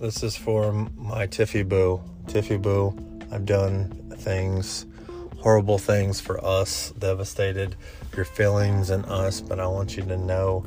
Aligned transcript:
This 0.00 0.22
is 0.22 0.36
for 0.36 0.72
my 0.96 1.26
Tiffy 1.26 1.68
Boo. 1.68 2.00
Tiffy 2.28 2.56
Boo, 2.56 2.96
I've 3.32 3.44
done 3.44 4.14
things, 4.18 4.86
horrible 5.38 5.76
things 5.76 6.20
for 6.20 6.44
us, 6.44 6.92
devastated 6.92 7.74
your 8.14 8.24
feelings 8.24 8.90
and 8.90 9.04
us, 9.06 9.40
but 9.40 9.58
I 9.58 9.66
want 9.66 9.96
you 9.96 10.04
to 10.04 10.16
know 10.16 10.64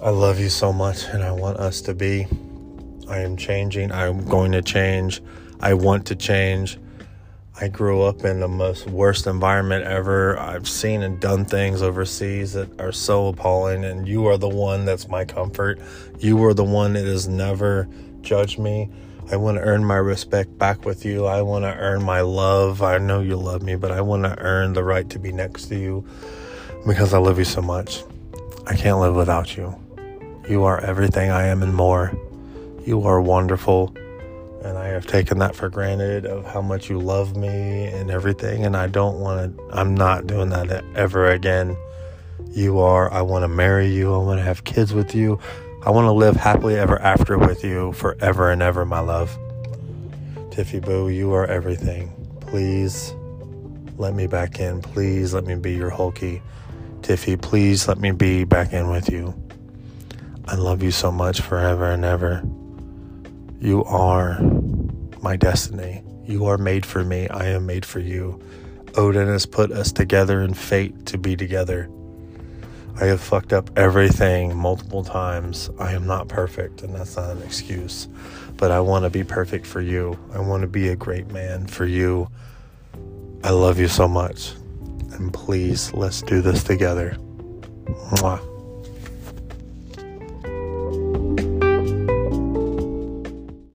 I 0.00 0.08
love 0.08 0.40
you 0.40 0.48
so 0.48 0.72
much 0.72 1.04
and 1.04 1.22
I 1.22 1.32
want 1.32 1.58
us 1.58 1.82
to 1.82 1.92
be. 1.92 2.26
I 3.06 3.18
am 3.18 3.36
changing. 3.36 3.92
I'm 3.92 4.24
going 4.24 4.52
to 4.52 4.62
change. 4.62 5.20
I 5.60 5.74
want 5.74 6.06
to 6.06 6.16
change. 6.16 6.78
I 7.62 7.68
grew 7.68 8.00
up 8.00 8.24
in 8.24 8.40
the 8.40 8.48
most 8.48 8.86
worst 8.86 9.26
environment 9.26 9.84
ever. 9.84 10.38
I've 10.38 10.66
seen 10.66 11.02
and 11.02 11.20
done 11.20 11.44
things 11.44 11.82
overseas 11.82 12.54
that 12.54 12.80
are 12.80 12.90
so 12.90 13.28
appalling, 13.28 13.84
and 13.84 14.08
you 14.08 14.26
are 14.28 14.38
the 14.38 14.48
one 14.48 14.86
that's 14.86 15.08
my 15.08 15.26
comfort. 15.26 15.78
You 16.20 16.42
are 16.44 16.54
the 16.54 16.64
one 16.64 16.94
that 16.94 17.04
has 17.04 17.28
never 17.28 17.86
judged 18.22 18.58
me. 18.58 18.88
I 19.30 19.36
want 19.36 19.58
to 19.58 19.62
earn 19.62 19.84
my 19.84 19.96
respect 19.96 20.56
back 20.56 20.86
with 20.86 21.04
you. 21.04 21.26
I 21.26 21.42
want 21.42 21.64
to 21.66 21.76
earn 21.76 22.02
my 22.02 22.22
love. 22.22 22.82
I 22.82 22.96
know 22.96 23.20
you 23.20 23.36
love 23.36 23.62
me, 23.62 23.76
but 23.76 23.92
I 23.92 24.00
want 24.00 24.24
to 24.24 24.38
earn 24.38 24.72
the 24.72 24.82
right 24.82 25.08
to 25.10 25.18
be 25.18 25.30
next 25.30 25.66
to 25.66 25.76
you 25.76 26.02
because 26.86 27.12
I 27.12 27.18
love 27.18 27.38
you 27.38 27.44
so 27.44 27.60
much. 27.60 28.02
I 28.66 28.74
can't 28.74 29.00
live 29.00 29.14
without 29.14 29.58
you. 29.58 29.78
You 30.48 30.64
are 30.64 30.80
everything 30.80 31.30
I 31.30 31.48
am 31.48 31.62
and 31.62 31.74
more. 31.74 32.10
You 32.86 33.02
are 33.02 33.20
wonderful 33.20 33.94
have 34.90 35.06
taken 35.06 35.38
that 35.38 35.56
for 35.56 35.68
granted 35.68 36.26
of 36.26 36.44
how 36.44 36.60
much 36.60 36.90
you 36.90 36.98
love 36.98 37.36
me 37.36 37.86
and 37.86 38.10
everything 38.10 38.64
and 38.64 38.76
I 38.76 38.86
don't 38.86 39.20
want 39.20 39.56
to 39.56 39.64
I'm 39.70 39.94
not 39.94 40.26
doing 40.26 40.50
that 40.50 40.84
ever 40.94 41.30
again. 41.30 41.76
You 42.50 42.78
are 42.80 43.12
I 43.12 43.22
want 43.22 43.42
to 43.44 43.48
marry 43.48 43.88
you. 43.88 44.14
I 44.14 44.18
want 44.18 44.38
to 44.38 44.44
have 44.44 44.64
kids 44.64 44.92
with 44.92 45.14
you. 45.14 45.38
I 45.82 45.90
want 45.90 46.04
to 46.06 46.12
live 46.12 46.36
happily 46.36 46.76
ever 46.76 47.00
after 47.00 47.38
with 47.38 47.64
you 47.64 47.92
forever 47.92 48.50
and 48.50 48.60
ever, 48.60 48.84
my 48.84 49.00
love. 49.00 49.36
Tiffy 50.50 50.84
Boo, 50.84 51.08
you 51.08 51.32
are 51.32 51.46
everything. 51.46 52.12
Please 52.40 53.14
let 53.96 54.14
me 54.14 54.26
back 54.26 54.60
in. 54.60 54.82
Please 54.82 55.32
let 55.32 55.44
me 55.44 55.54
be 55.54 55.72
your 55.72 55.88
Hulky. 55.88 56.42
Tiffy, 57.00 57.40
please 57.40 57.88
let 57.88 57.98
me 57.98 58.10
be 58.10 58.44
back 58.44 58.72
in 58.72 58.90
with 58.90 59.10
you. 59.10 59.34
I 60.46 60.56
love 60.56 60.82
you 60.82 60.90
so 60.90 61.10
much 61.10 61.40
forever 61.40 61.90
and 61.90 62.04
ever. 62.04 62.42
You 63.60 63.84
are 63.84 64.38
my 65.22 65.36
destiny. 65.36 66.02
You 66.24 66.46
are 66.46 66.58
made 66.58 66.86
for 66.86 67.04
me. 67.04 67.28
I 67.28 67.46
am 67.46 67.66
made 67.66 67.84
for 67.84 68.00
you. 68.00 68.40
Odin 68.96 69.28
has 69.28 69.46
put 69.46 69.70
us 69.70 69.92
together 69.92 70.42
in 70.42 70.54
fate 70.54 71.06
to 71.06 71.18
be 71.18 71.36
together. 71.36 71.90
I 73.00 73.06
have 73.06 73.20
fucked 73.20 73.52
up 73.52 73.70
everything 73.78 74.54
multiple 74.56 75.04
times. 75.04 75.70
I 75.78 75.92
am 75.92 76.06
not 76.06 76.28
perfect, 76.28 76.82
and 76.82 76.94
that's 76.94 77.16
not 77.16 77.30
an 77.30 77.42
excuse. 77.42 78.08
But 78.56 78.70
I 78.70 78.80
want 78.80 79.04
to 79.04 79.10
be 79.10 79.24
perfect 79.24 79.66
for 79.66 79.80
you. 79.80 80.18
I 80.34 80.40
want 80.40 80.62
to 80.62 80.66
be 80.66 80.88
a 80.88 80.96
great 80.96 81.28
man 81.28 81.66
for 81.66 81.86
you. 81.86 82.28
I 83.42 83.50
love 83.50 83.78
you 83.78 83.88
so 83.88 84.06
much. 84.06 84.52
And 85.12 85.32
please, 85.32 85.94
let's 85.94 86.20
do 86.20 86.42
this 86.42 86.62
together. 86.62 87.16
Mwah. 87.86 88.49